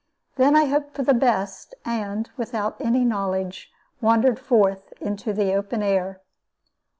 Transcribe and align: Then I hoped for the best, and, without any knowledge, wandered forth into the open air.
Then 0.35 0.55
I 0.55 0.65
hoped 0.65 0.95
for 0.95 1.03
the 1.03 1.13
best, 1.13 1.75
and, 1.85 2.27
without 2.35 2.75
any 2.81 3.05
knowledge, 3.05 3.71
wandered 4.01 4.39
forth 4.39 4.93
into 4.99 5.31
the 5.31 5.53
open 5.53 5.83
air. 5.83 6.21